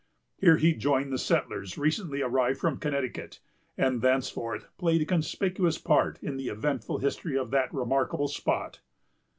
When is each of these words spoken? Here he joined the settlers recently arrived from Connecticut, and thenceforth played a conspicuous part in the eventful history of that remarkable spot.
Here 0.39 0.57
he 0.57 0.73
joined 0.73 1.13
the 1.13 1.19
settlers 1.19 1.77
recently 1.77 2.23
arrived 2.23 2.59
from 2.59 2.77
Connecticut, 2.79 3.39
and 3.77 4.01
thenceforth 4.01 4.65
played 4.79 5.03
a 5.03 5.05
conspicuous 5.05 5.77
part 5.77 6.17
in 6.23 6.37
the 6.37 6.47
eventful 6.49 6.97
history 6.97 7.37
of 7.37 7.51
that 7.51 7.71
remarkable 7.71 8.27
spot. 8.27 8.79